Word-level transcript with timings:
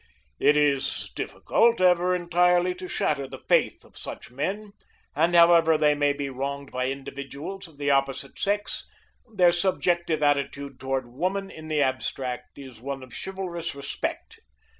It 0.39 0.57
is 0.57 1.11
difficult 1.15 1.79
ever 1.79 2.15
entirely 2.15 2.73
to 2.73 2.87
shatter 2.87 3.27
the 3.27 3.37
faith 3.47 3.85
of 3.85 3.95
such 3.99 4.31
men, 4.31 4.71
and 5.15 5.35
however 5.35 5.77
they 5.77 5.93
may 5.93 6.11
be 6.11 6.27
wronged 6.27 6.71
by 6.71 6.89
individuals 6.89 7.67
of 7.67 7.77
the 7.77 7.91
opposite 7.91 8.39
sex 8.39 8.87
their 9.31 9.51
subjective 9.51 10.23
attitude 10.23 10.79
toward 10.79 11.05
woman 11.05 11.51
in 11.51 11.67
the 11.67 11.83
abstract 11.83 12.57
is 12.57 12.81
one 12.81 13.03
of 13.03 13.13
chivalrous 13.15 13.75
respect. 13.75 14.39